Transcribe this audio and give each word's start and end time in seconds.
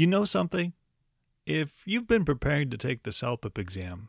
You 0.00 0.06
know 0.06 0.24
something? 0.24 0.72
If 1.44 1.82
you've 1.84 2.06
been 2.06 2.24
preparing 2.24 2.70
to 2.70 2.78
take 2.78 3.02
the 3.02 3.12
CELPIP 3.12 3.58
exam, 3.58 4.08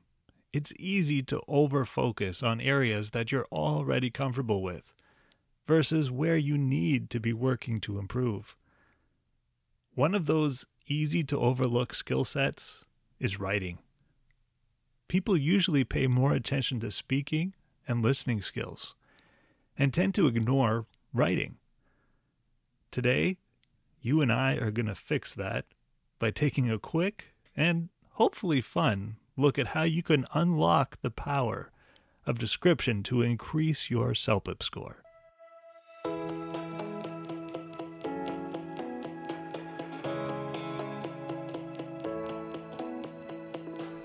it's 0.53 0.71
easy 0.79 1.21
to 1.23 1.41
over 1.49 1.83
focus 1.83 2.41
on 2.41 2.61
areas 2.61 3.11
that 3.11 3.29
you're 3.29 3.49
already 3.51 4.09
comfortable 4.09 4.63
with 4.63 4.93
versus 5.67 6.09
where 6.09 6.37
you 6.37 6.57
need 6.57 7.09
to 7.09 7.19
be 7.19 7.33
working 7.33 7.81
to 7.81 7.99
improve. 7.99 8.55
One 9.93 10.15
of 10.15 10.27
those 10.27 10.65
easy 10.87 11.25
to 11.25 11.37
overlook 11.37 11.93
skill 11.93 12.23
sets 12.23 12.85
is 13.19 13.37
writing. 13.37 13.79
People 15.09 15.35
usually 15.35 15.83
pay 15.83 16.07
more 16.07 16.31
attention 16.31 16.79
to 16.79 16.89
speaking 16.89 17.53
and 17.85 18.01
listening 18.01 18.41
skills 18.41 18.95
and 19.77 19.93
tend 19.93 20.15
to 20.15 20.27
ignore 20.27 20.85
writing. 21.13 21.57
Today, 22.91 23.35
you 23.99 24.21
and 24.21 24.31
I 24.31 24.53
are 24.53 24.71
going 24.71 24.85
to 24.85 24.95
fix 24.95 25.33
that 25.33 25.65
by 26.21 26.29
taking 26.29 26.69
a 26.69 26.77
quick 26.77 27.33
and 27.57 27.89
hopefully 28.11 28.61
fun 28.61 29.15
look 29.35 29.57
at 29.57 29.69
how 29.69 29.81
you 29.81 30.03
can 30.03 30.23
unlock 30.35 31.01
the 31.01 31.09
power 31.09 31.71
of 32.27 32.37
description 32.37 33.01
to 33.01 33.23
increase 33.23 33.89
your 33.89 34.13
CELPIP 34.13 34.61
score. 34.61 34.97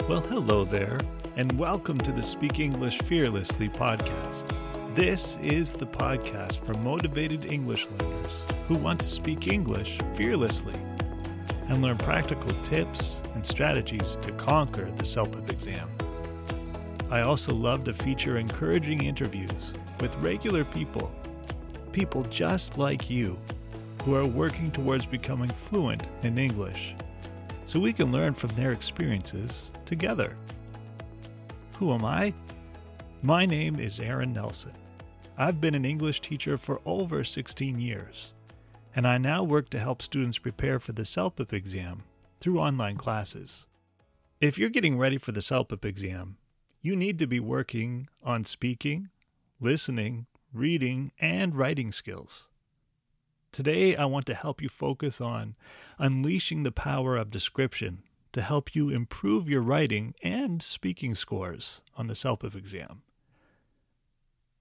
Well, 0.08 0.22
hello 0.22 0.64
there, 0.64 0.98
and 1.36 1.52
welcome 1.58 2.00
to 2.00 2.12
the 2.12 2.22
Speak 2.22 2.60
English 2.60 3.02
Fearlessly 3.02 3.68
podcast. 3.68 4.54
This 4.94 5.36
is 5.42 5.74
the 5.74 5.86
podcast 5.86 6.64
for 6.64 6.72
motivated 6.72 7.44
English 7.44 7.86
learners 7.98 8.44
who 8.68 8.76
want 8.76 9.02
to 9.02 9.08
speak 9.08 9.48
English 9.48 9.98
fearlessly 10.14 10.72
and 11.68 11.82
learn 11.82 11.98
practical 11.98 12.52
tips 12.62 13.20
and 13.34 13.44
strategies 13.44 14.16
to 14.22 14.32
conquer 14.32 14.90
the 14.92 15.02
CELPIP 15.02 15.50
exam. 15.50 15.88
I 17.10 17.22
also 17.22 17.54
love 17.54 17.84
to 17.84 17.94
feature 17.94 18.38
encouraging 18.38 19.04
interviews 19.04 19.72
with 20.00 20.14
regular 20.16 20.64
people, 20.64 21.14
people 21.92 22.22
just 22.24 22.78
like 22.78 23.10
you, 23.10 23.38
who 24.04 24.14
are 24.14 24.26
working 24.26 24.70
towards 24.70 25.06
becoming 25.06 25.50
fluent 25.50 26.08
in 26.22 26.38
English, 26.38 26.94
so 27.64 27.80
we 27.80 27.92
can 27.92 28.12
learn 28.12 28.34
from 28.34 28.50
their 28.50 28.72
experiences 28.72 29.72
together. 29.84 30.36
Who 31.78 31.92
am 31.92 32.04
I? 32.04 32.32
My 33.22 33.44
name 33.44 33.80
is 33.80 33.98
Aaron 33.98 34.32
Nelson. 34.32 34.72
I've 35.36 35.60
been 35.60 35.74
an 35.74 35.84
English 35.84 36.20
teacher 36.20 36.56
for 36.56 36.80
over 36.86 37.24
16 37.24 37.78
years 37.80 38.32
and 38.96 39.06
I 39.06 39.18
now 39.18 39.44
work 39.44 39.68
to 39.70 39.78
help 39.78 40.00
students 40.00 40.38
prepare 40.38 40.80
for 40.80 40.92
the 40.92 41.04
CELPIP 41.04 41.52
exam 41.52 42.04
through 42.40 42.58
online 42.58 42.96
classes. 42.96 43.66
If 44.40 44.56
you're 44.56 44.70
getting 44.70 44.96
ready 44.96 45.18
for 45.18 45.32
the 45.32 45.42
CELPIP 45.42 45.84
exam, 45.84 46.38
you 46.80 46.96
need 46.96 47.18
to 47.18 47.26
be 47.26 47.38
working 47.38 48.08
on 48.24 48.46
speaking, 48.46 49.10
listening, 49.60 50.26
reading, 50.50 51.12
and 51.20 51.54
writing 51.54 51.92
skills. 51.92 52.48
Today, 53.52 53.94
I 53.94 54.06
want 54.06 54.24
to 54.26 54.34
help 54.34 54.62
you 54.62 54.70
focus 54.70 55.20
on 55.20 55.56
unleashing 55.98 56.62
the 56.62 56.72
power 56.72 57.18
of 57.18 57.30
description 57.30 58.02
to 58.32 58.40
help 58.40 58.74
you 58.74 58.88
improve 58.88 59.48
your 59.48 59.60
writing 59.60 60.14
and 60.22 60.62
speaking 60.62 61.14
scores 61.14 61.82
on 61.98 62.06
the 62.06 62.14
CELPIP 62.14 62.54
exam. 62.54 63.02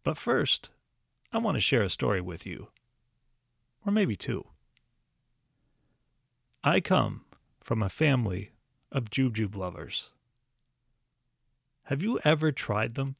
But 0.03 0.17
first, 0.17 0.71
I 1.31 1.37
want 1.37 1.55
to 1.55 1.61
share 1.61 1.83
a 1.83 1.89
story 1.89 2.19
with 2.19 2.45
you 2.45 2.67
or 3.85 3.91
maybe 3.91 4.15
two. 4.15 4.45
I 6.63 6.79
come 6.79 7.25
from 7.61 7.83
a 7.83 7.89
family 7.89 8.51
of 8.91 9.09
jujube 9.09 9.55
lovers. 9.55 10.11
Have 11.83 12.01
you 12.01 12.19
ever 12.23 12.51
tried 12.51 12.95
them? 12.95 13.15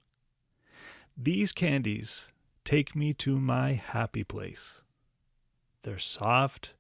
These 1.16 1.52
candies 1.52 2.28
take 2.63 2.95
me 2.95 3.13
to 3.13 3.39
my 3.39 3.73
happy 3.73 4.23
place. 4.23 4.81
They're 5.84 6.00
soft, 6.00 6.73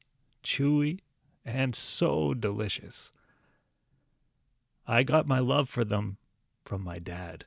chewy, 0.43 1.01
and 1.45 1.75
so 1.75 2.33
delicious. 2.33 3.11
I 4.87 5.03
got 5.03 5.27
my 5.27 5.39
love 5.39 5.69
for 5.69 5.83
them 5.83 6.17
from 6.63 6.83
my 6.83 6.97
dad. 6.97 7.45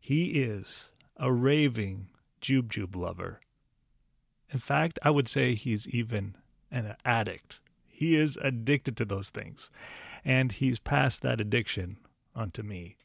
He 0.00 0.42
is 0.42 0.92
a 1.16 1.30
raving 1.30 2.08
jujube 2.40 2.96
lover. 2.96 3.40
In 4.54 4.60
fact, 4.60 5.00
I 5.02 5.10
would 5.10 5.28
say 5.28 5.56
he's 5.56 5.88
even 5.88 6.36
an 6.70 6.94
addict. 7.04 7.60
He 7.88 8.14
is 8.14 8.38
addicted 8.40 8.96
to 8.96 9.04
those 9.04 9.28
things, 9.28 9.68
and 10.24 10.52
he's 10.52 10.78
passed 10.78 11.22
that 11.22 11.40
addiction 11.40 11.98
onto 12.36 12.62
me. 12.62 12.96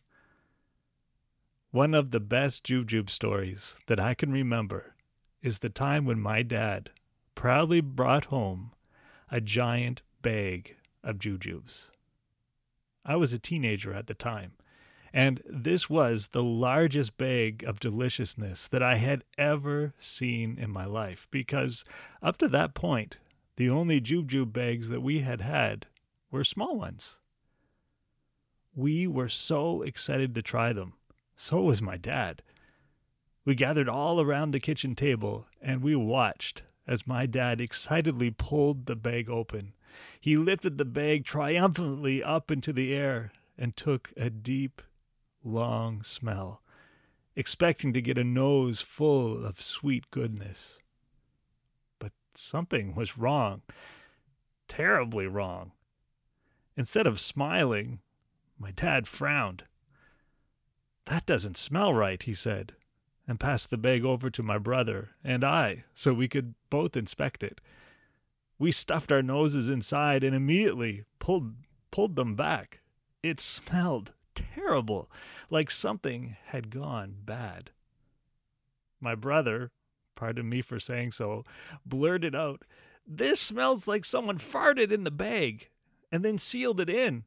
One 1.72 1.96
of 1.96 2.12
the 2.12 2.20
best 2.20 2.64
jujube 2.64 3.10
stories 3.10 3.80
that 3.88 4.00
I 4.00 4.14
can 4.14 4.32
remember 4.32 4.94
is 5.42 5.60
the 5.60 5.70
time 5.70 6.06
when 6.06 6.20
my 6.20 6.44
dad 6.44 6.92
proudly 7.34 7.82
brought 7.82 8.26
home 8.26 8.74
a 9.32 9.42
giant 9.42 10.04
bag 10.22 10.76
of 11.04 11.18
jujubes. 11.18 11.90
I 13.04 13.16
was 13.16 13.34
a 13.34 13.40
teenager 13.40 13.92
at 13.92 14.06
the 14.06 14.14
time, 14.14 14.52
and 15.14 15.42
this 15.46 15.90
was 15.90 16.30
the 16.30 16.44
largest 16.44 17.18
bag 17.18 17.64
of 17.64 17.80
deliciousness 17.80 18.68
that 18.68 18.84
I 18.84 18.96
had 18.96 19.24
ever 19.38 19.94
seen 20.00 20.58
in 20.58 20.70
my 20.70 20.86
life 20.86 21.28
because 21.32 21.84
up 22.22 22.38
to 22.38 22.48
that 22.50 22.74
point, 22.74 23.18
the 23.56 23.70
only 23.70 24.00
jujube 24.00 24.54
bags 24.54 24.90
that 24.90 25.02
we 25.02 25.20
had 25.20 25.42
had 25.42 25.88
were 26.32 26.44
small 26.44 26.78
ones. 26.78 27.20
We 28.76 29.08
were 29.08 29.30
so 29.30 29.82
excited 29.82 30.36
to 30.36 30.42
try 30.42 30.74
them. 30.74 30.94
So 31.36 31.62
was 31.62 31.82
my 31.82 31.98
dad. 31.98 32.42
We 33.46 33.56
gathered 33.56 33.90
all 33.90 34.22
around 34.22 34.52
the 34.52 34.60
kitchen 34.60 34.96
table 34.96 35.48
and 35.62 35.82
we 35.82 35.96
watched 35.96 36.64
as 36.88 37.08
my 37.08 37.26
dad 37.26 37.60
excitedly 37.60 38.32
pulled 38.32 38.86
the 38.86 38.96
bag 38.96 39.30
open. 39.30 39.74
He 40.20 40.38
lifted 40.38 40.78
the 40.78 40.86
bag 40.86 41.26
triumphantly 41.26 42.24
up 42.24 42.52
into 42.52 42.72
the 42.72 42.94
air 42.94 43.32
and 43.58 43.76
took 43.76 44.12
a 44.16 44.30
deep 44.30 44.82
long 45.44 46.04
smell, 46.04 46.62
expecting 47.36 47.94
to 47.94 48.02
get 48.02 48.18
a 48.18 48.24
nose 48.24 48.82
full 48.82 49.46
of 49.46 49.62
sweet 49.62 50.10
goodness. 50.12 50.78
But 52.00 52.12
something 52.34 52.96
was 52.96 53.18
wrong, 53.18 53.62
terribly 54.68 55.28
wrong. 55.28 55.72
Instead 56.76 57.08
of 57.08 57.20
smiling, 57.20 58.00
my 58.58 58.72
dad 58.72 59.08
frowned. 59.08 59.64
That 61.06 61.26
doesn't 61.26 61.58
smell 61.58 61.94
right, 61.94 62.22
he 62.22 62.34
said, 62.34 62.74
and 63.28 63.40
passed 63.40 63.70
the 63.70 63.78
bag 63.78 64.06
over 64.06 64.30
to 64.30 64.44
my 64.44 64.58
brother 64.58 65.10
and 65.24 65.44
I 65.44 65.84
so 65.94 66.14
we 66.14 66.28
could 66.28 66.56
both 66.70 66.96
inspect 66.96 67.44
it. 67.44 67.62
We 68.58 68.72
stuffed 68.72 69.12
our 69.12 69.22
noses 69.22 69.70
inside 69.70 70.24
and 70.24 70.36
immediately 70.36 71.06
pulled 71.20 71.54
pulled 71.92 72.16
them 72.16 72.36
back. 72.36 72.82
It 73.24 73.40
smelled 73.40 74.14
terrible, 74.54 75.10
like 75.50 75.72
something 75.72 76.36
had 76.48 76.70
gone 76.70 77.16
bad. 77.26 77.72
My 79.00 79.16
brother, 79.16 79.72
pardon 80.16 80.50
me 80.50 80.62
for 80.62 80.80
saying 80.80 81.14
so, 81.14 81.44
blurted 81.86 82.36
out, 82.36 82.64
This 83.08 83.40
smells 83.40 83.88
like 83.88 84.06
someone 84.06 84.38
farted 84.38 84.92
in 84.92 85.04
the 85.04 85.12
bag 85.12 85.70
and 86.12 86.24
then 86.24 86.38
sealed 86.38 86.80
it 86.80 86.90
in. 86.90 87.24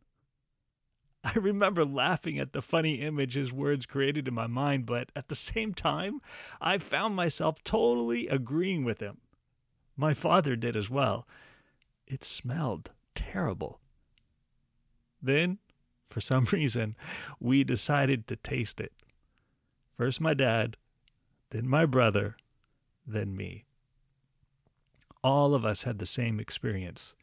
I 1.24 1.34
remember 1.34 1.84
laughing 1.84 2.38
at 2.38 2.52
the 2.52 2.62
funny 2.62 2.96
image 2.96 3.34
his 3.34 3.52
words 3.52 3.86
created 3.86 4.26
in 4.26 4.34
my 4.34 4.48
mind, 4.48 4.86
but 4.86 5.10
at 5.14 5.28
the 5.28 5.36
same 5.36 5.72
time, 5.72 6.20
I 6.60 6.78
found 6.78 7.14
myself 7.14 7.62
totally 7.62 8.26
agreeing 8.26 8.84
with 8.84 9.00
him. 9.00 9.18
My 9.96 10.14
father 10.14 10.56
did 10.56 10.76
as 10.76 10.90
well. 10.90 11.26
It 12.06 12.24
smelled 12.24 12.90
terrible. 13.14 13.80
Then 15.22 15.58
for 16.12 16.20
some 16.20 16.44
reason, 16.52 16.94
we 17.40 17.64
decided 17.64 18.26
to 18.28 18.36
taste 18.36 18.80
it. 18.80 18.92
First 19.96 20.20
my 20.20 20.34
dad, 20.34 20.76
then 21.50 21.66
my 21.66 21.86
brother, 21.86 22.36
then 23.06 23.36
me. 23.36 23.64
All 25.24 25.54
of 25.54 25.64
us 25.64 25.84
had 25.84 25.98
the 25.98 26.06
same 26.06 26.40
experience. 26.40 27.14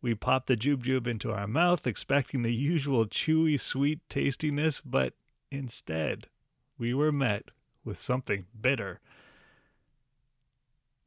We 0.00 0.14
popped 0.14 0.48
the 0.48 0.56
jujube 0.56 1.06
into 1.06 1.32
our 1.32 1.46
mouth, 1.46 1.86
expecting 1.86 2.42
the 2.42 2.52
usual 2.52 3.06
chewy, 3.06 3.58
sweet 3.58 4.00
tastiness, 4.08 4.80
but 4.84 5.14
instead, 5.50 6.26
we 6.76 6.92
were 6.92 7.12
met 7.12 7.50
with 7.84 7.98
something 7.98 8.46
bitter. 8.60 9.00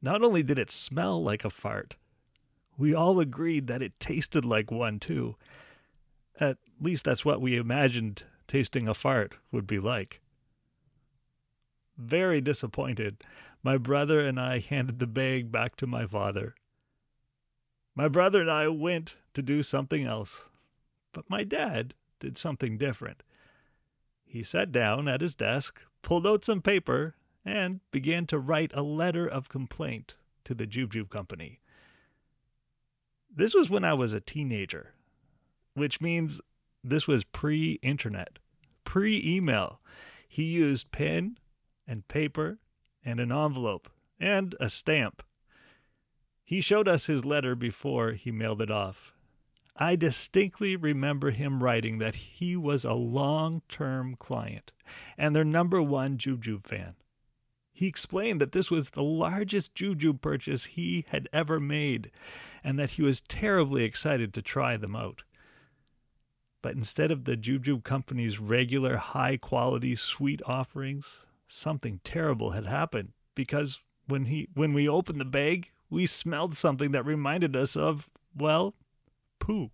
Not 0.00 0.22
only 0.22 0.42
did 0.42 0.58
it 0.58 0.70
smell 0.70 1.22
like 1.22 1.44
a 1.44 1.50
fart, 1.50 1.96
we 2.78 2.94
all 2.94 3.20
agreed 3.20 3.66
that 3.66 3.82
it 3.82 3.98
tasted 4.00 4.44
like 4.44 4.70
one 4.70 4.98
too. 4.98 5.36
At 6.38 6.58
least 6.80 7.04
that's 7.04 7.24
what 7.24 7.40
we 7.40 7.56
imagined 7.56 8.24
tasting 8.46 8.88
a 8.88 8.94
fart 8.94 9.34
would 9.50 9.66
be 9.66 9.78
like. 9.78 10.20
Very 11.96 12.40
disappointed, 12.40 13.24
my 13.62 13.78
brother 13.78 14.20
and 14.20 14.38
I 14.38 14.58
handed 14.58 14.98
the 14.98 15.06
bag 15.06 15.50
back 15.50 15.76
to 15.76 15.86
my 15.86 16.06
father. 16.06 16.54
My 17.94 18.08
brother 18.08 18.42
and 18.42 18.50
I 18.50 18.68
went 18.68 19.16
to 19.32 19.42
do 19.42 19.62
something 19.62 20.04
else, 20.04 20.44
but 21.12 21.30
my 21.30 21.42
dad 21.42 21.94
did 22.20 22.36
something 22.36 22.76
different. 22.76 23.22
He 24.26 24.42
sat 24.42 24.70
down 24.70 25.08
at 25.08 25.22
his 25.22 25.34
desk, 25.34 25.80
pulled 26.02 26.26
out 26.26 26.44
some 26.44 26.60
paper, 26.60 27.14
and 27.44 27.80
began 27.90 28.26
to 28.26 28.38
write 28.38 28.72
a 28.74 28.82
letter 28.82 29.26
of 29.26 29.48
complaint 29.48 30.16
to 30.44 30.54
the 30.54 30.66
Jube 30.66 31.08
Company. 31.08 31.60
This 33.34 33.54
was 33.54 33.70
when 33.70 33.84
I 33.84 33.94
was 33.94 34.12
a 34.12 34.20
teenager, 34.20 34.92
which 35.76 36.00
means 36.00 36.40
this 36.82 37.06
was 37.06 37.24
pre 37.24 37.78
internet, 37.82 38.38
pre 38.84 39.22
email. 39.24 39.80
He 40.26 40.44
used 40.44 40.90
pen 40.90 41.38
and 41.86 42.08
paper 42.08 42.58
and 43.04 43.20
an 43.20 43.30
envelope 43.30 43.88
and 44.18 44.54
a 44.58 44.70
stamp. 44.70 45.22
He 46.44 46.60
showed 46.60 46.88
us 46.88 47.06
his 47.06 47.24
letter 47.24 47.54
before 47.54 48.12
he 48.12 48.30
mailed 48.30 48.62
it 48.62 48.70
off. 48.70 49.12
I 49.76 49.96
distinctly 49.96 50.74
remember 50.76 51.30
him 51.30 51.62
writing 51.62 51.98
that 51.98 52.14
he 52.14 52.56
was 52.56 52.84
a 52.84 52.94
long 52.94 53.62
term 53.68 54.14
client 54.14 54.72
and 55.18 55.36
their 55.36 55.44
number 55.44 55.82
one 55.82 56.16
Jube 56.16 56.66
fan. 56.66 56.94
He 57.72 57.86
explained 57.86 58.40
that 58.40 58.52
this 58.52 58.70
was 58.70 58.90
the 58.90 59.02
largest 59.02 59.74
Jube 59.74 60.22
purchase 60.22 60.64
he 60.64 61.04
had 61.08 61.28
ever 61.30 61.60
made 61.60 62.10
and 62.64 62.78
that 62.78 62.92
he 62.92 63.02
was 63.02 63.20
terribly 63.20 63.84
excited 63.84 64.32
to 64.32 64.40
try 64.40 64.78
them 64.78 64.96
out. 64.96 65.24
But 66.66 66.74
instead 66.74 67.12
of 67.12 67.26
the 67.26 67.36
Jube 67.36 67.84
company's 67.84 68.40
regular 68.40 68.96
high 68.96 69.36
quality 69.36 69.94
sweet 69.94 70.42
offerings, 70.46 71.24
something 71.46 72.00
terrible 72.02 72.50
had 72.50 72.66
happened 72.66 73.12
because 73.36 73.78
when 74.08 74.24
he 74.24 74.48
when 74.52 74.72
we 74.72 74.88
opened 74.88 75.20
the 75.20 75.24
bag, 75.24 75.70
we 75.90 76.06
smelled 76.06 76.56
something 76.56 76.90
that 76.90 77.06
reminded 77.06 77.54
us 77.54 77.76
of, 77.76 78.10
well, 78.36 78.74
poo. 79.38 79.70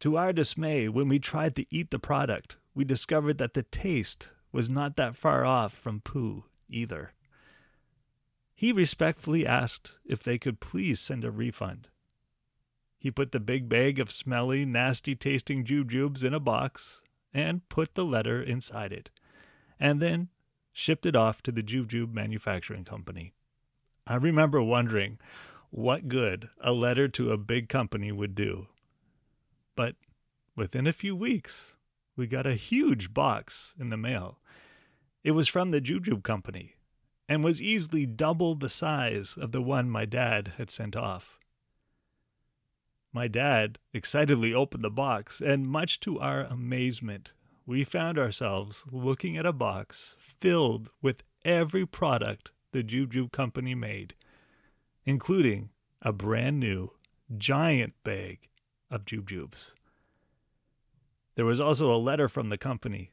To 0.00 0.18
our 0.18 0.34
dismay, 0.34 0.86
when 0.86 1.08
we 1.08 1.18
tried 1.18 1.56
to 1.56 1.74
eat 1.74 1.90
the 1.90 1.98
product, 1.98 2.58
we 2.74 2.84
discovered 2.84 3.38
that 3.38 3.54
the 3.54 3.62
taste 3.62 4.28
was 4.52 4.68
not 4.68 4.96
that 4.96 5.16
far 5.16 5.46
off 5.46 5.72
from 5.72 6.02
poo 6.02 6.44
either. 6.68 7.14
He 8.54 8.70
respectfully 8.70 9.46
asked 9.46 9.96
if 10.04 10.22
they 10.22 10.36
could 10.36 10.60
please 10.60 11.00
send 11.00 11.24
a 11.24 11.30
refund. 11.30 11.88
He 12.98 13.10
put 13.10 13.32
the 13.32 13.40
big 13.40 13.68
bag 13.68 14.00
of 14.00 14.10
smelly, 14.10 14.64
nasty 14.64 15.14
tasting 15.14 15.64
jujubes 15.64 16.24
in 16.24 16.34
a 16.34 16.40
box 16.40 17.00
and 17.32 17.68
put 17.68 17.94
the 17.94 18.04
letter 18.04 18.42
inside 18.42 18.92
it, 18.92 19.10
and 19.78 20.02
then 20.02 20.28
shipped 20.72 21.06
it 21.06 21.14
off 21.14 21.42
to 21.42 21.52
the 21.52 21.62
Jujube 21.62 22.12
Manufacturing 22.12 22.84
Company. 22.84 23.34
I 24.06 24.16
remember 24.16 24.62
wondering 24.62 25.18
what 25.70 26.08
good 26.08 26.48
a 26.60 26.72
letter 26.72 27.08
to 27.08 27.32
a 27.32 27.36
big 27.36 27.68
company 27.68 28.10
would 28.10 28.34
do. 28.34 28.68
But 29.76 29.96
within 30.56 30.86
a 30.86 30.92
few 30.92 31.14
weeks, 31.14 31.76
we 32.16 32.26
got 32.26 32.46
a 32.46 32.54
huge 32.54 33.14
box 33.14 33.74
in 33.78 33.90
the 33.90 33.96
mail. 33.96 34.38
It 35.22 35.32
was 35.32 35.46
from 35.46 35.70
the 35.70 35.80
Jujube 35.80 36.24
Company 36.24 36.76
and 37.28 37.44
was 37.44 37.60
easily 37.60 38.06
double 38.06 38.54
the 38.54 38.70
size 38.70 39.36
of 39.38 39.52
the 39.52 39.62
one 39.62 39.90
my 39.90 40.04
dad 40.04 40.54
had 40.56 40.70
sent 40.70 40.96
off. 40.96 41.37
My 43.12 43.28
dad 43.28 43.78
excitedly 43.92 44.52
opened 44.52 44.84
the 44.84 44.90
box, 44.90 45.40
and 45.40 45.66
much 45.66 46.00
to 46.00 46.20
our 46.20 46.42
amazement, 46.42 47.32
we 47.66 47.84
found 47.84 48.18
ourselves 48.18 48.84
looking 48.90 49.36
at 49.36 49.46
a 49.46 49.52
box 49.52 50.16
filled 50.18 50.90
with 51.00 51.22
every 51.44 51.86
product 51.86 52.50
the 52.72 52.82
Jujube 52.82 53.32
Company 53.32 53.74
made, 53.74 54.14
including 55.04 55.70
a 56.02 56.12
brand 56.12 56.60
new 56.60 56.90
giant 57.36 57.94
bag 58.04 58.48
of 58.90 59.04
jujubes. 59.04 59.74
There 61.34 61.44
was 61.44 61.60
also 61.60 61.94
a 61.94 61.96
letter 61.96 62.28
from 62.28 62.48
the 62.48 62.58
company. 62.58 63.12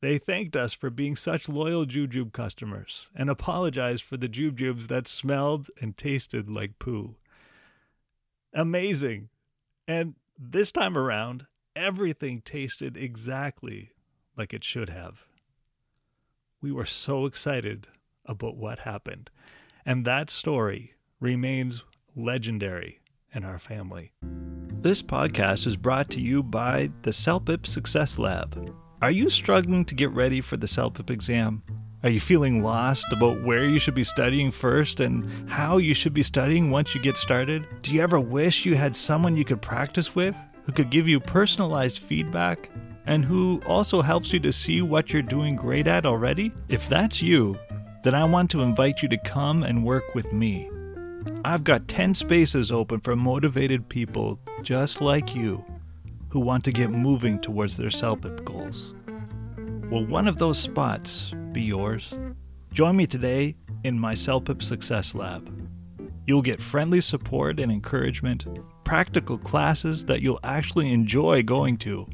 They 0.00 0.18
thanked 0.18 0.56
us 0.56 0.72
for 0.72 0.90
being 0.90 1.16
such 1.16 1.48
loyal 1.48 1.84
Jujube 1.84 2.32
customers 2.32 3.08
and 3.14 3.28
apologized 3.28 4.04
for 4.04 4.16
the 4.16 4.28
jujubes 4.28 4.86
that 4.88 5.08
smelled 5.08 5.68
and 5.80 5.96
tasted 5.96 6.48
like 6.48 6.78
poo. 6.78 7.16
Amazing. 8.58 9.28
And 9.86 10.16
this 10.36 10.72
time 10.72 10.98
around, 10.98 11.46
everything 11.76 12.40
tasted 12.40 12.96
exactly 12.96 13.92
like 14.36 14.52
it 14.52 14.64
should 14.64 14.88
have. 14.88 15.22
We 16.60 16.72
were 16.72 16.84
so 16.84 17.24
excited 17.24 17.86
about 18.26 18.56
what 18.56 18.80
happened. 18.80 19.30
And 19.86 20.04
that 20.06 20.28
story 20.28 20.94
remains 21.20 21.84
legendary 22.16 22.98
in 23.32 23.44
our 23.44 23.60
family. 23.60 24.10
This 24.80 25.02
podcast 25.02 25.64
is 25.64 25.76
brought 25.76 26.10
to 26.10 26.20
you 26.20 26.42
by 26.42 26.90
the 27.02 27.12
CELPIP 27.12 27.64
Success 27.64 28.18
Lab. 28.18 28.74
Are 29.00 29.12
you 29.12 29.30
struggling 29.30 29.84
to 29.84 29.94
get 29.94 30.10
ready 30.10 30.40
for 30.40 30.56
the 30.56 30.66
CELPIP 30.66 31.10
exam? 31.10 31.62
Are 32.04 32.10
you 32.10 32.20
feeling 32.20 32.62
lost 32.62 33.06
about 33.12 33.42
where 33.42 33.64
you 33.64 33.80
should 33.80 33.96
be 33.96 34.04
studying 34.04 34.52
first 34.52 35.00
and 35.00 35.50
how 35.50 35.78
you 35.78 35.94
should 35.94 36.14
be 36.14 36.22
studying 36.22 36.70
once 36.70 36.94
you 36.94 37.02
get 37.02 37.16
started? 37.16 37.66
Do 37.82 37.92
you 37.92 38.00
ever 38.00 38.20
wish 38.20 38.64
you 38.64 38.76
had 38.76 38.94
someone 38.94 39.36
you 39.36 39.44
could 39.44 39.60
practice 39.60 40.14
with 40.14 40.36
who 40.62 40.70
could 40.70 40.90
give 40.90 41.08
you 41.08 41.18
personalized 41.18 41.98
feedback 41.98 42.70
and 43.06 43.24
who 43.24 43.60
also 43.66 44.00
helps 44.00 44.32
you 44.32 44.38
to 44.38 44.52
see 44.52 44.80
what 44.80 45.12
you're 45.12 45.22
doing 45.22 45.56
great 45.56 45.88
at 45.88 46.06
already? 46.06 46.52
If 46.68 46.88
that's 46.88 47.20
you, 47.20 47.58
then 48.04 48.14
I 48.14 48.22
want 48.26 48.52
to 48.52 48.62
invite 48.62 49.02
you 49.02 49.08
to 49.08 49.18
come 49.18 49.64
and 49.64 49.84
work 49.84 50.14
with 50.14 50.32
me. 50.32 50.70
I've 51.44 51.64
got 51.64 51.88
10 51.88 52.14
spaces 52.14 52.70
open 52.70 53.00
for 53.00 53.16
motivated 53.16 53.88
people 53.88 54.38
just 54.62 55.00
like 55.00 55.34
you 55.34 55.64
who 56.28 56.38
want 56.38 56.64
to 56.66 56.72
get 56.72 56.90
moving 56.90 57.40
towards 57.40 57.76
their 57.76 57.90
CELPIP 57.90 58.44
goals. 58.44 58.94
Will 59.90 60.04
one 60.04 60.28
of 60.28 60.36
those 60.36 60.58
spots 60.58 61.32
be 61.52 61.62
yours? 61.62 62.12
Join 62.72 62.94
me 62.94 63.06
today 63.06 63.56
in 63.84 63.98
my 63.98 64.12
CELPIP 64.12 64.62
Success 64.62 65.14
Lab. 65.14 65.50
You'll 66.26 66.42
get 66.42 66.60
friendly 66.60 67.00
support 67.00 67.58
and 67.58 67.72
encouragement, 67.72 68.44
practical 68.84 69.38
classes 69.38 70.04
that 70.04 70.20
you'll 70.20 70.40
actually 70.44 70.92
enjoy 70.92 71.42
going 71.42 71.78
to, 71.78 72.06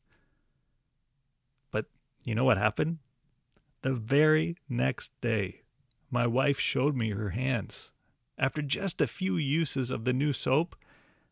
You 2.29 2.35
know 2.35 2.45
what 2.45 2.59
happened? 2.59 2.99
The 3.81 3.95
very 3.95 4.55
next 4.69 5.09
day, 5.19 5.61
my 6.11 6.27
wife 6.27 6.59
showed 6.59 6.95
me 6.95 7.09
her 7.09 7.31
hands. 7.31 7.91
After 8.37 8.61
just 8.61 9.01
a 9.01 9.07
few 9.07 9.37
uses 9.37 9.89
of 9.89 10.03
the 10.03 10.13
new 10.13 10.31
soap, 10.31 10.75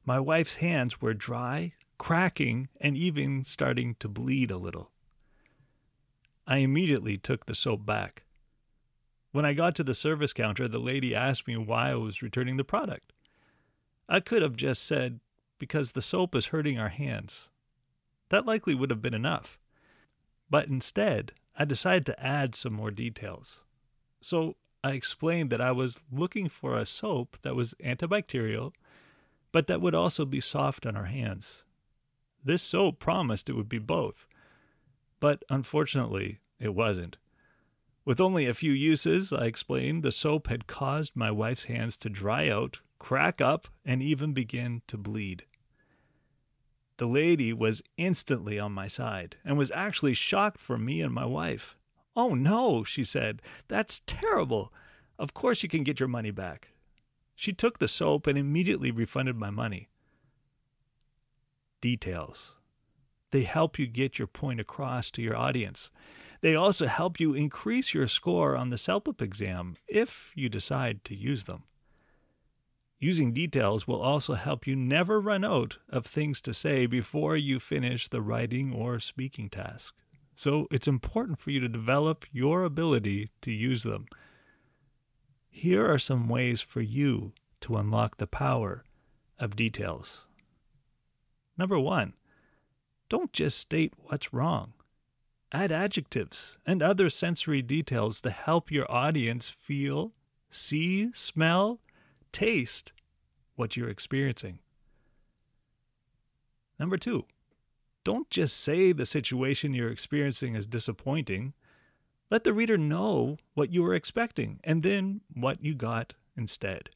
my 0.06 0.20
wife's 0.20 0.56
hands 0.56 1.00
were 1.00 1.14
dry, 1.14 1.74
cracking, 2.00 2.70
and 2.82 2.98
even 2.98 3.44
starting 3.44 3.94
to 4.00 4.08
bleed 4.08 4.50
a 4.50 4.58
little. 4.58 4.90
I 6.48 6.58
immediately 6.58 7.16
took 7.16 7.46
the 7.46 7.54
soap 7.54 7.86
back. 7.86 8.24
When 9.32 9.46
I 9.46 9.54
got 9.54 9.76
to 9.76 9.84
the 9.84 9.94
service 9.94 10.34
counter, 10.34 10.68
the 10.68 10.80
lady 10.80 11.14
asked 11.14 11.48
me 11.48 11.58
why 11.58 11.92
I 11.92 11.96
was 11.96 12.24
returning 12.24 12.58
the 12.58 12.64
product. 12.64 13.14
I 14.10 14.20
could 14.20 14.42
have 14.42 14.56
just 14.56 14.82
said, 14.82 15.20
because 15.60 15.92
the 15.92 16.02
soap 16.02 16.34
is 16.34 16.48
hurting 16.48 16.80
our 16.80 16.90
hands. 16.90 17.50
That 18.30 18.48
likely 18.48 18.74
would 18.74 18.90
have 18.90 19.04
been 19.04 19.14
enough. 19.14 19.60
But 20.50 20.68
instead, 20.68 21.34
I 21.58 21.66
decided 21.66 22.06
to 22.08 22.24
add 22.24 22.56
some 22.56 22.74
more 22.74 22.92
details. 22.92 23.64
So 24.22 24.56
I 24.84 24.92
explained 24.92 25.50
that 25.50 25.62
I 25.62 25.72
was 25.72 26.02
looking 26.12 26.50
for 26.50 26.78
a 26.78 26.86
soap 26.86 27.38
that 27.42 27.56
was 27.56 27.76
antibacterial, 27.84 28.74
but 29.52 29.68
that 29.68 29.82
would 29.82 29.96
also 29.96 30.26
be 30.26 30.40
soft 30.40 30.86
on 30.86 30.96
our 30.96 31.06
hands. 31.06 31.66
This 32.44 32.64
soap 32.64 33.00
promised 33.00 33.50
it 33.50 33.54
would 33.54 33.70
be 33.70 33.80
both, 33.80 34.26
but 35.20 35.44
unfortunately, 35.50 36.40
it 36.60 36.74
wasn't. 36.74 37.18
With 38.06 38.22
only 38.22 38.46
a 38.46 38.54
few 38.54 38.72
uses, 38.72 39.34
I 39.34 39.46
explained, 39.46 40.02
the 40.02 40.14
soap 40.14 40.48
had 40.48 40.68
caused 40.68 41.16
my 41.16 41.30
wife's 41.30 41.66
hands 41.66 41.98
to 41.98 42.10
dry 42.10 42.48
out, 42.48 42.80
crack 43.00 43.42
up, 43.42 43.68
and 43.84 44.02
even 44.02 44.32
begin 44.32 44.82
to 44.88 44.98
bleed. 44.98 45.44
The 46.98 47.06
lady 47.06 47.54
was 47.54 47.84
instantly 47.98 48.58
on 48.58 48.72
my 48.72 48.88
side 48.88 49.38
and 49.46 49.58
was 49.58 49.72
actually 49.72 50.16
shocked 50.16 50.60
for 50.60 50.78
me 50.78 51.02
and 51.02 51.14
my 51.14 51.26
wife. 51.26 51.76
Oh 52.16 52.34
no, 52.34 52.84
she 52.84 53.04
said, 53.04 53.42
that's 53.68 54.02
terrible. 54.08 54.74
Of 55.20 55.34
course 55.34 55.62
you 55.62 55.70
can 55.70 55.84
get 55.84 56.00
your 56.00 56.10
money 56.10 56.32
back. 56.32 56.70
She 57.36 57.54
took 57.54 57.78
the 57.78 57.88
soap 57.88 58.26
and 58.26 58.38
immediately 58.38 58.90
refunded 58.90 59.36
my 59.36 59.52
money. 59.52 59.90
Details. 61.82 62.56
They 63.30 63.44
help 63.44 63.78
you 63.78 63.86
get 63.86 64.18
your 64.18 64.28
point 64.28 64.60
across 64.60 65.12
to 65.12 65.22
your 65.22 65.36
audience. 65.36 65.92
They 66.42 66.56
also 66.56 66.88
help 66.88 67.20
you 67.20 67.34
increase 67.34 67.94
your 67.94 68.08
score 68.08 68.56
on 68.56 68.70
the 68.72 68.78
CELPIP 68.78 69.22
exam 69.22 69.78
if 69.88 70.32
you 70.34 70.50
decide 70.50 71.04
to 71.06 71.16
use 71.16 71.44
them. 71.44 71.64
Using 73.00 73.32
details 73.32 73.88
will 73.88 74.02
also 74.02 74.34
help 74.34 74.66
you 74.66 74.76
never 74.76 75.22
run 75.22 75.46
out 75.46 75.78
of 75.90 76.06
things 76.06 76.42
to 76.42 76.54
say 76.54 76.88
before 76.88 77.38
you 77.38 77.60
finish 77.60 78.08
the 78.08 78.22
writing 78.22 78.74
or 78.74 79.00
speaking 79.00 79.50
task. 79.50 79.94
So 80.34 80.68
it's 80.72 80.88
important 80.88 81.40
for 81.40 81.52
you 81.52 81.60
to 81.60 81.68
develop 81.68 82.26
your 82.32 82.64
ability 82.64 83.30
to 83.42 83.52
use 83.52 83.84
them. 83.84 84.08
Here 85.50 85.92
are 85.92 86.00
some 86.00 86.28
ways 86.28 86.62
for 86.62 86.82
you 86.82 87.34
to 87.62 87.74
unlock 87.74 88.18
the 88.18 88.28
power 88.28 88.84
of 89.40 89.56
details. 89.56 90.26
Number 91.58 91.80
one, 91.80 92.14
don't 93.10 93.34
just 93.34 93.58
state 93.58 93.94
what's 93.98 94.34
wrong. 94.34 94.74
Add 95.52 95.72
adjectives 95.72 96.58
and 96.66 96.84
other 96.84 97.10
sensory 97.10 97.62
details 97.62 98.22
to 98.22 98.30
help 98.30 98.72
your 98.72 98.92
audience 98.92 99.50
feel, 99.50 100.14
see, 100.50 101.10
smell, 101.14 101.80
taste 102.32 102.94
what 103.56 103.76
you're 103.76 103.90
experiencing. 103.90 104.60
Number 106.80 106.98
two, 106.98 107.26
don't 108.04 108.30
just 108.30 108.58
say 108.58 108.92
the 108.92 109.06
situation 109.06 109.74
you're 109.74 109.92
experiencing 109.92 110.56
is 110.56 110.68
disappointing. 110.68 111.54
Let 112.30 112.44
the 112.44 112.54
reader 112.54 112.78
know 112.78 113.38
what 113.54 113.74
you 113.74 113.84
were 113.84 113.96
expecting 113.96 114.60
and 114.64 114.84
then 114.84 115.22
what 115.34 115.64
you 115.64 115.74
got 115.74 116.14
instead. 116.38 116.90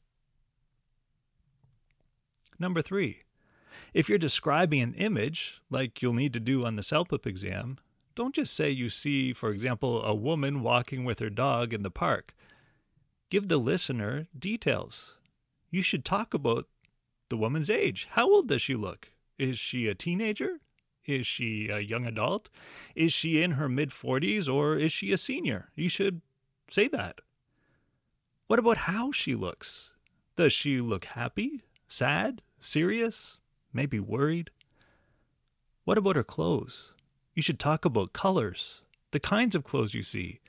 Number 2.58 2.80
three, 2.80 3.20
if 3.92 4.08
you're 4.08 4.18
describing 4.18 4.80
an 4.80 4.94
image, 4.94 5.60
like 5.68 6.00
you'll 6.00 6.12
need 6.12 6.32
to 6.34 6.40
do 6.40 6.64
on 6.64 6.76
the 6.76 6.82
CELPIP 6.82 7.26
exam, 7.26 7.78
don't 8.14 8.34
just 8.34 8.54
say 8.54 8.70
you 8.70 8.88
see, 8.88 9.32
for 9.32 9.50
example, 9.50 10.04
a 10.04 10.14
woman 10.14 10.62
walking 10.62 11.04
with 11.04 11.18
her 11.18 11.30
dog 11.30 11.72
in 11.72 11.82
the 11.82 11.90
park. 11.90 12.34
Give 13.30 13.48
the 13.48 13.56
listener 13.56 14.26
details 14.38 15.16
you 15.72 15.82
should 15.82 16.04
talk 16.04 16.34
about 16.34 16.66
the 17.30 17.36
woman's 17.36 17.70
age. 17.70 18.06
How 18.10 18.30
old 18.30 18.46
does 18.46 18.62
she 18.62 18.76
look? 18.76 19.08
Is 19.38 19.58
she 19.58 19.88
a 19.88 19.94
teenager? 19.94 20.60
Is 21.06 21.26
she 21.26 21.68
a 21.68 21.80
young 21.80 22.06
adult? 22.06 22.48
Is 22.94 23.12
she 23.12 23.42
in 23.42 23.52
her 23.52 23.68
mid 23.68 23.88
40s 23.90 24.52
or 24.52 24.76
is 24.76 24.92
she 24.92 25.10
a 25.10 25.16
senior? 25.16 25.70
You 25.74 25.88
should 25.88 26.20
say 26.70 26.86
that. 26.88 27.20
What 28.46 28.58
about 28.58 28.76
how 28.76 29.10
she 29.10 29.34
looks? 29.34 29.94
Does 30.36 30.52
she 30.52 30.78
look 30.78 31.06
happy, 31.06 31.62
sad, 31.88 32.42
serious, 32.60 33.38
maybe 33.72 33.98
worried? 33.98 34.50
What 35.84 35.98
about 35.98 36.16
her 36.16 36.22
clothes? 36.22 36.94
You 37.34 37.42
should 37.42 37.58
talk 37.58 37.84
about 37.84 38.12
colors, 38.12 38.82
the 39.10 39.20
kinds 39.20 39.54
of 39.54 39.64
clothes 39.64 39.94
you 39.94 40.02
see. 40.02 40.40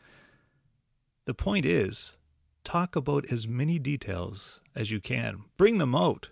The 1.26 1.34
point 1.34 1.66
is, 1.66 2.18
talk 2.64 2.96
about 2.96 3.32
as 3.32 3.48
many 3.48 3.80
details 3.80 4.62
as 4.76 4.92
you 4.92 5.00
can. 5.00 5.44
Bring 5.58 5.78
them 5.78 5.96
out 5.96 6.30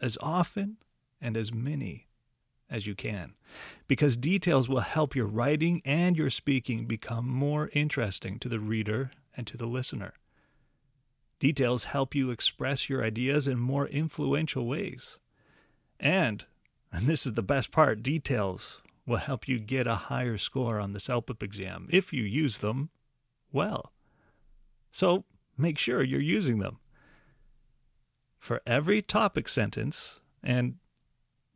as 0.00 0.18
often 0.20 0.76
and 1.20 1.36
as 1.36 1.52
many 1.52 2.08
as 2.68 2.86
you 2.86 2.94
can, 2.94 3.34
because 3.86 4.16
details 4.16 4.68
will 4.68 4.80
help 4.80 5.14
your 5.14 5.26
writing 5.26 5.82
and 5.84 6.16
your 6.16 6.30
speaking 6.30 6.86
become 6.86 7.28
more 7.28 7.68
interesting 7.74 8.38
to 8.38 8.48
the 8.48 8.58
reader 8.58 9.10
and 9.36 9.46
to 9.46 9.58
the 9.58 9.66
listener. 9.66 10.14
Details 11.38 11.84
help 11.84 12.14
you 12.14 12.30
express 12.30 12.88
your 12.88 13.04
ideas 13.04 13.46
in 13.46 13.58
more 13.58 13.86
influential 13.88 14.66
ways. 14.66 15.18
And, 16.00 16.46
and 16.90 17.06
this 17.06 17.26
is 17.26 17.34
the 17.34 17.42
best 17.42 17.70
part, 17.70 18.02
details 18.02 18.80
will 19.06 19.18
help 19.18 19.48
you 19.48 19.58
get 19.58 19.86
a 19.86 19.94
higher 19.94 20.38
score 20.38 20.78
on 20.78 20.92
the 20.92 21.00
CELPIP 21.00 21.42
exam 21.42 21.88
if 21.90 22.12
you 22.12 22.22
use 22.22 22.58
them 22.58 22.90
well. 23.52 23.92
So 24.90 25.24
make 25.56 25.78
sure 25.78 26.02
you're 26.02 26.20
using 26.20 26.58
them. 26.58 26.78
For 28.38 28.60
every 28.66 29.02
topic 29.02 29.48
sentence, 29.48 30.20
and 30.42 30.76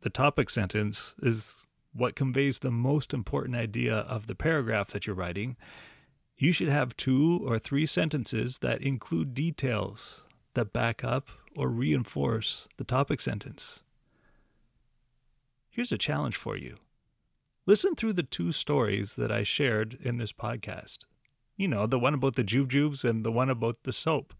the 0.01 0.09
topic 0.09 0.49
sentence 0.49 1.15
is 1.21 1.65
what 1.93 2.15
conveys 2.15 2.59
the 2.59 2.71
most 2.71 3.13
important 3.13 3.55
idea 3.55 3.93
of 3.93 4.27
the 4.27 4.35
paragraph 4.35 4.89
that 4.89 5.07
you're 5.07 5.15
writing, 5.15 5.57
you 6.37 6.51
should 6.51 6.69
have 6.69 6.95
two 6.95 7.41
or 7.45 7.57
three 7.57 7.85
sentences 7.85 8.59
that 8.59 8.81
include 8.81 9.33
details 9.33 10.23
that 10.53 10.71
back 10.71 11.03
up 11.03 11.29
or 11.57 11.69
reinforce 11.69 12.67
the 12.77 12.83
topic 12.83 13.19
sentence. 13.19 13.83
Here's 15.69 15.91
a 15.91 15.97
challenge 15.97 16.35
for 16.35 16.55
you. 16.55 16.75
Listen 17.65 17.95
through 17.95 18.13
the 18.13 18.23
two 18.23 18.51
stories 18.51 19.15
that 19.15 19.31
I 19.31 19.43
shared 19.43 19.97
in 20.01 20.17
this 20.17 20.31
podcast. 20.31 20.99
You 21.57 21.67
know, 21.67 21.87
the 21.87 21.97
one 21.97 22.13
about 22.13 22.35
the 22.35 22.43
jujubes 22.43 23.03
and 23.03 23.25
the 23.25 23.31
one 23.31 23.49
about 23.49 23.81
the 23.83 23.91
soap. 23.91 24.35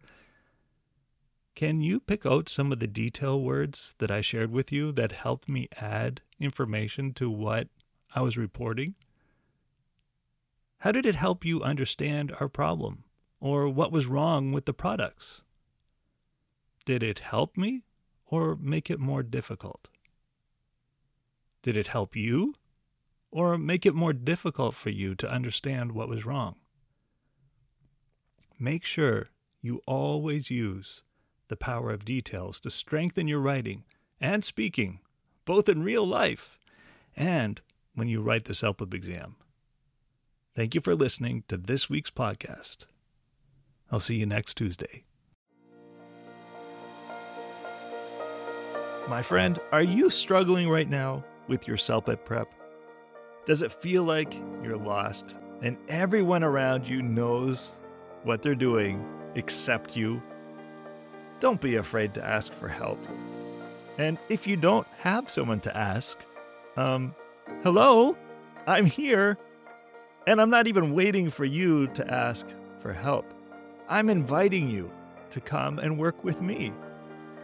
Can 1.56 1.82
you 1.82 2.00
pick 2.00 2.24
out 2.24 2.48
some 2.48 2.72
of 2.72 2.80
the 2.80 2.86
detail 2.86 3.42
words 3.42 3.96
that 3.98 4.12
I 4.12 4.22
shared 4.22 4.52
with 4.52 4.72
you 4.72 4.92
that 4.92 5.12
helped 5.12 5.50
me 5.50 5.68
add 5.82 6.22
information 6.40 7.16
to 7.16 7.28
what 7.32 7.70
I 8.14 8.22
was 8.22 8.38
reporting? 8.38 8.94
How 10.82 10.92
did 10.92 11.08
it 11.08 11.16
help 11.16 11.44
you 11.44 11.64
understand 11.64 12.32
our 12.40 12.48
problem 12.48 13.04
or 13.40 13.68
what 13.68 13.92
was 13.92 14.06
wrong 14.06 14.52
with 14.52 14.66
the 14.66 14.74
products? 14.74 15.42
Did 16.86 17.02
it 17.02 17.20
help 17.20 17.58
me 17.58 17.82
or 18.28 18.56
make 18.56 18.92
it 18.92 19.00
more 19.00 19.24
difficult? 19.24 19.90
Did 21.64 21.76
it 21.76 21.88
help 21.88 22.16
you 22.16 22.54
or 23.32 23.58
make 23.58 23.88
it 23.88 23.96
more 23.96 24.14
difficult 24.14 24.76
for 24.76 24.92
you 24.92 25.16
to 25.16 25.28
understand 25.28 25.94
what 25.94 26.08
was 26.08 26.24
wrong? 26.24 26.58
Make 28.60 28.86
sure 28.86 29.30
you 29.62 29.82
always 29.86 30.50
use 30.50 31.04
the 31.48 31.56
power 31.56 31.92
of 31.92 32.06
details 32.06 32.60
to 32.62 32.72
strengthen 32.72 33.28
your 33.28 33.40
writing 33.40 33.84
and 34.20 34.44
speaking, 34.44 35.00
both 35.46 35.70
in 35.70 35.84
real 35.84 36.06
life 36.06 36.58
and 37.16 37.62
when 37.94 38.08
you 38.08 38.22
write 38.22 38.46
the 38.46 38.54
CELPIP 38.54 38.96
exam. 38.96 39.36
Thank 40.56 40.74
you 40.74 40.82
for 40.82 40.96
listening 40.96 41.44
to 41.50 41.58
this 41.58 41.88
week's 41.88 42.10
podcast. 42.10 42.88
I'll 43.92 44.00
see 44.00 44.16
you 44.16 44.26
next 44.26 44.56
Tuesday. 44.56 45.04
My 49.08 49.22
friend, 49.22 49.60
are 49.72 49.84
you 49.84 50.10
struggling 50.10 50.68
right 50.68 50.90
now 50.90 51.24
with 51.48 51.68
your 51.68 51.78
CELPIP 51.78 52.26
prep? 52.26 52.52
Does 53.46 53.62
it 53.62 53.72
feel 53.72 54.04
like 54.04 54.34
you're 54.64 54.78
lost 54.78 55.36
and 55.62 55.78
everyone 55.88 56.44
around 56.44 56.90
you 56.90 57.04
knows 57.04 57.80
what 58.24 58.42
they're 58.42 58.56
doing 58.56 59.06
except 59.36 59.96
you? 59.96 60.22
Don't 61.40 61.62
be 61.62 61.76
afraid 61.76 62.14
to 62.16 62.26
ask 62.26 62.52
for 62.54 62.68
help. 62.68 63.00
And 63.98 64.18
if 64.30 64.48
you 64.48 64.58
don't 64.58 64.88
have 65.00 65.30
someone 65.30 65.60
to 65.62 65.76
ask, 65.76 66.18
um, 66.76 67.16
hello, 67.64 68.18
I'm 68.66 68.86
here. 68.86 69.38
And 70.28 70.42
I'm 70.42 70.50
not 70.50 70.68
even 70.68 70.94
waiting 70.94 71.30
for 71.30 71.46
you 71.46 71.88
to 71.88 72.14
ask 72.14 72.46
for 72.82 72.94
help. 72.94 73.26
I'm 73.90 74.10
inviting 74.10 74.70
you 74.70 74.92
to 75.32 75.40
come 75.42 75.80
and 75.80 75.98
work 75.98 76.24
with 76.24 76.42
me. 76.42 76.74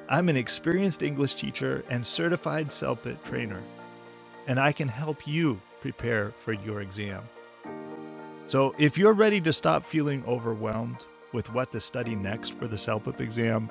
I'm 0.09 0.29
an 0.29 0.35
experienced 0.35 1.01
English 1.01 1.35
teacher 1.35 1.83
and 1.89 2.05
certified 2.05 2.67
CELPIP 2.67 3.23
trainer, 3.23 3.61
and 4.47 4.59
I 4.59 4.73
can 4.73 4.89
help 4.89 5.25
you 5.25 5.61
prepare 5.81 6.31
for 6.43 6.53
your 6.53 6.81
exam. 6.81 7.21
So, 8.45 8.75
if 8.77 8.97
you're 8.97 9.13
ready 9.13 9.39
to 9.41 9.53
stop 9.53 9.85
feeling 9.85 10.21
overwhelmed 10.27 11.05
with 11.31 11.53
what 11.53 11.71
to 11.71 11.79
study 11.79 12.13
next 12.13 12.53
for 12.53 12.67
the 12.67 12.75
CELPIP 12.75 13.21
exam, 13.21 13.69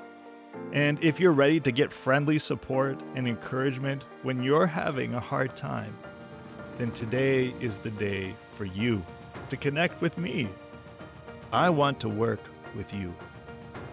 and 0.72 0.98
if 1.04 1.20
you're 1.20 1.32
ready 1.32 1.60
to 1.60 1.70
get 1.70 1.92
friendly 1.92 2.38
support 2.38 2.98
and 3.14 3.28
encouragement 3.28 4.04
when 4.22 4.42
you're 4.42 4.66
having 4.66 5.12
a 5.14 5.20
hard 5.20 5.54
time, 5.54 5.94
then 6.78 6.90
today 6.92 7.52
is 7.60 7.76
the 7.78 7.90
day 7.90 8.34
for 8.56 8.64
you 8.64 9.02
to 9.50 9.58
connect 9.58 10.00
with 10.00 10.16
me. 10.16 10.48
I 11.52 11.68
want 11.68 12.00
to 12.00 12.08
work 12.08 12.40
with 12.74 12.94
you. 12.94 13.14